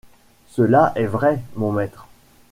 Cela 0.47 0.93
est 0.95 1.05
vrai, 1.05 1.43
mon 1.55 1.71
maître. 1.71 2.07